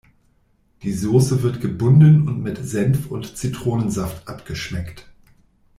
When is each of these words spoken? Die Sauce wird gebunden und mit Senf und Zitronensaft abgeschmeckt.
Die 0.81 0.93
Sauce 0.93 1.43
wird 1.43 1.61
gebunden 1.61 2.27
und 2.27 2.41
mit 2.41 2.57
Senf 2.57 3.11
und 3.11 3.37
Zitronensaft 3.37 4.27
abgeschmeckt. 4.27 5.07